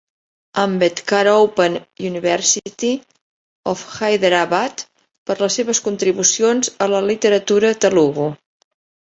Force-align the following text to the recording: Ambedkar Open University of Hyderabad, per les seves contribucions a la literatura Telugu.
Ambedkar 0.61 1.27
Open 1.33 1.73
University 2.11 2.93
of 3.73 3.83
Hyderabad, 3.99 4.83
per 5.29 5.37
les 5.43 5.59
seves 5.61 5.83
contribucions 5.91 6.73
a 6.87 6.91
la 6.97 7.05
literatura 7.13 7.73
Telugu. 7.87 8.27